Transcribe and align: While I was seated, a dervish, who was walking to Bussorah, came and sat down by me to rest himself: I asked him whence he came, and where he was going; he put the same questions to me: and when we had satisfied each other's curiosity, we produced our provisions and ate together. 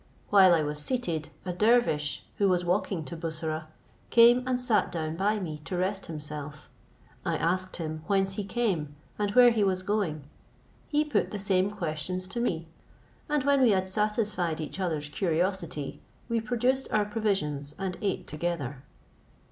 While 0.31 0.55
I 0.55 0.63
was 0.63 0.83
seated, 0.83 1.29
a 1.45 1.53
dervish, 1.53 2.25
who 2.37 2.49
was 2.49 2.65
walking 2.65 3.05
to 3.05 3.15
Bussorah, 3.15 3.67
came 4.09 4.41
and 4.47 4.59
sat 4.59 4.91
down 4.91 5.15
by 5.15 5.39
me 5.39 5.59
to 5.65 5.77
rest 5.77 6.07
himself: 6.07 6.71
I 7.23 7.37
asked 7.37 7.75
him 7.77 8.01
whence 8.07 8.33
he 8.33 8.43
came, 8.43 8.95
and 9.19 9.29
where 9.35 9.51
he 9.51 9.63
was 9.63 9.83
going; 9.83 10.23
he 10.87 11.05
put 11.05 11.29
the 11.29 11.37
same 11.37 11.69
questions 11.69 12.25
to 12.29 12.39
me: 12.39 12.65
and 13.29 13.43
when 13.43 13.61
we 13.61 13.69
had 13.69 13.87
satisfied 13.87 14.59
each 14.59 14.79
other's 14.79 15.07
curiosity, 15.07 16.01
we 16.27 16.41
produced 16.41 16.91
our 16.91 17.05
provisions 17.05 17.75
and 17.77 17.95
ate 18.01 18.25
together. 18.25 18.81